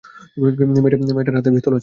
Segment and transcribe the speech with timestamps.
[1.15, 1.79] মেয়েটার হাতে পিস্তল আছে।